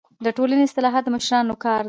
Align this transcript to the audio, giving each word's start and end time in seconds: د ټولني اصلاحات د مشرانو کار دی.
د 0.25 0.27
ټولني 0.37 0.63
اصلاحات 0.65 1.03
د 1.05 1.09
مشرانو 1.15 1.55
کار 1.63 1.77
دی. 1.77 1.79